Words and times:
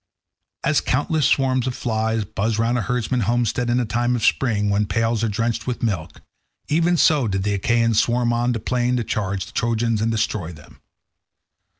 As 0.63 0.81
countless 0.81 1.27
swarms 1.27 1.67
of 1.67 1.75
flies 1.75 2.25
buzz 2.25 2.57
around 2.57 2.77
a 2.77 2.81
herdsman's 2.81 3.25
homestead 3.25 3.69
in 3.69 3.77
the 3.77 3.85
time 3.85 4.15
of 4.15 4.25
spring 4.25 4.71
when 4.71 4.81
the 4.81 4.87
pails 4.87 5.23
are 5.23 5.29
drenched 5.29 5.67
with 5.67 5.83
milk, 5.83 6.23
even 6.69 6.97
so 6.97 7.27
did 7.27 7.43
the 7.43 7.53
Achaeans 7.53 7.99
swarm 7.99 8.33
on 8.33 8.51
to 8.53 8.53
the 8.57 8.65
plain 8.65 8.97
to 8.97 9.03
charge 9.03 9.45
the 9.45 9.51
Trojans 9.51 10.01
and 10.01 10.09
destroy 10.11 10.51
them. 10.51 10.81